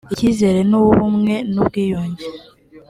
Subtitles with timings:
[0.13, 2.25] icyizere n’uw’ubumwe n’ubwiyunge